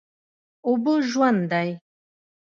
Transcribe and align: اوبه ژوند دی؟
اوبه 0.65 0.93
ژوند 1.09 1.41
دی؟ 1.51 1.69